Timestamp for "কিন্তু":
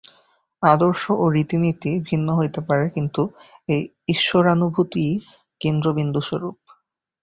2.89-3.21